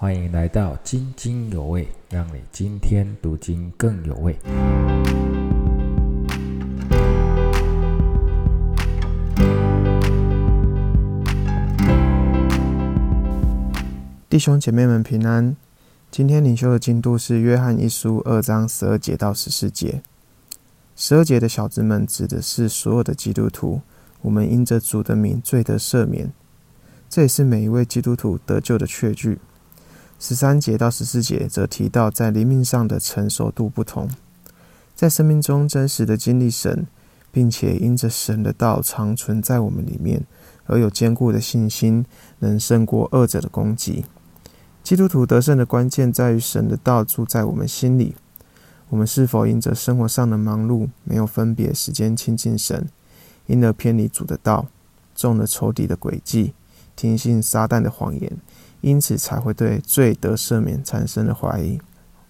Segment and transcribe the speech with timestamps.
[0.00, 4.38] 欢迎来到津津有味，让你今天读经更有味。
[14.30, 15.56] 弟兄姐妹们平安。
[16.12, 20.00] 今天领修的进度是约翰一书二章十二节到十四节。
[20.94, 23.80] 十二节的小子们指的是所有的基督徒，
[24.22, 26.32] 我们因着主的名罪得赦免，
[27.10, 29.40] 这也是每一位基督徒得救的确据。
[30.20, 34.10] 十三节到十四节则提到，在灵命上的成熟度不同，
[34.94, 36.86] 在生命中真实的经历神，
[37.30, 40.26] 并且因着神的道常存在我们里面，
[40.66, 42.04] 而有坚固的信心，
[42.40, 44.04] 能胜过恶者的攻击。
[44.82, 48.16] 基督徒得胜的关键在于神的道住在我们心里。
[48.88, 52.88] 我们是否因着生活上的忙碌，没有分别时间亲近神，
[53.46, 54.66] 因而偏离主的道，
[55.14, 56.54] 中了仇敌的诡计，
[56.96, 58.32] 听信撒旦的谎言？
[58.80, 61.80] 因此才会对罪得赦免产生了怀疑。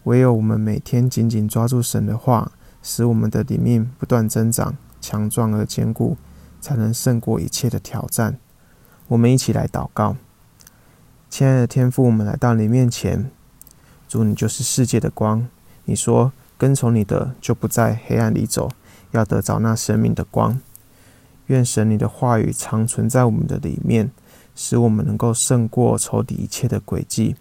[0.05, 6.17] 唯有我们每天紧紧抓住神的话，使我们的灵命不断增长、强壮而坚固，
[6.61, 8.39] 才能胜过一切的挑战。
[9.09, 10.17] 我们一起来祷告：
[11.29, 13.31] 亲爱的天父，我们来到你面前，
[14.09, 15.47] 主，你就是世界的光。
[15.85, 18.71] 你说，跟从你的就不在黑暗里走，
[19.11, 20.59] 要得着那生命的光。
[21.47, 24.11] 愿神你的话语常存在我们的里面。
[24.61, 27.37] 使我们能够胜过仇敌一切的诡计，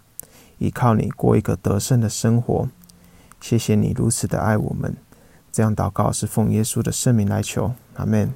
[0.58, 2.68] 依靠你过一个得胜的生活。
[3.40, 4.96] 谢谢你如此的爱我们。
[5.50, 8.32] 这样祷告是奉耶稣的圣名来求，阿门。